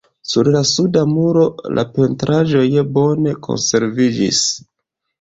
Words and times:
Sur 0.27 0.47
la 0.53 0.61
suda 0.69 1.03
muro 1.11 1.43
la 1.79 1.85
pentraĵoj 1.99 2.67
bone 2.99 3.39
konserviĝis. 3.49 4.45